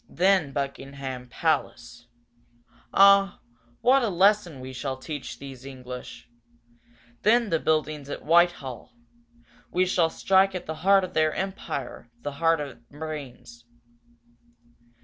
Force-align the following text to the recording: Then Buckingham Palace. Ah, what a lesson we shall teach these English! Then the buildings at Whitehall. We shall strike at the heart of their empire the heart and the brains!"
Then 0.09 0.51
Buckingham 0.51 1.29
Palace. 1.29 2.07
Ah, 2.91 3.39
what 3.81 4.01
a 4.01 4.09
lesson 4.09 4.59
we 4.59 4.73
shall 4.73 4.97
teach 4.97 5.37
these 5.37 5.63
English! 5.63 6.27
Then 7.21 7.51
the 7.51 7.59
buildings 7.59 8.09
at 8.09 8.25
Whitehall. 8.25 8.93
We 9.69 9.85
shall 9.85 10.09
strike 10.09 10.55
at 10.55 10.65
the 10.65 10.73
heart 10.81 11.03
of 11.03 11.13
their 11.13 11.35
empire 11.35 12.09
the 12.23 12.31
heart 12.31 12.59
and 12.59 12.71
the 12.89 12.97
brains!" 12.97 13.63